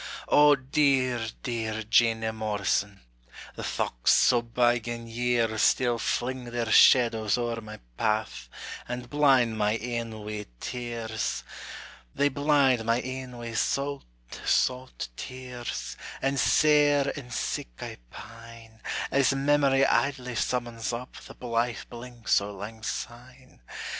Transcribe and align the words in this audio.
O 0.29 0.55
dear, 0.55 1.27
dear 1.43 1.83
Jeanie 1.83 2.31
Morrison, 2.31 3.01
The 3.55 3.61
thochts 3.63 4.33
o' 4.33 4.41
bygane 4.41 5.07
years 5.07 5.61
Still 5.61 5.99
fling 5.99 6.45
their 6.45 6.71
shadows 6.71 7.37
ower 7.37 7.61
my 7.61 7.77
path, 7.97 8.49
And 8.89 9.11
blind 9.11 9.59
my 9.59 9.77
een 9.77 10.21
wi' 10.25 10.47
tears: 10.59 11.43
They 12.15 12.29
blind 12.29 12.83
my 12.83 12.99
een 13.03 13.37
wi' 13.37 13.53
saut, 13.53 14.05
saut 14.43 15.09
tears, 15.15 15.95
And 16.19 16.39
sair 16.39 17.13
and 17.15 17.31
sick 17.31 17.69
I 17.79 17.97
pine, 18.09 18.81
As 19.11 19.35
memory 19.35 19.85
idly 19.85 20.33
summons 20.33 20.91
up 20.93 21.15
The 21.17 21.35
blithe 21.35 21.87
blinks 21.91 22.41
o' 22.41 22.51
langsyne. 22.51 23.59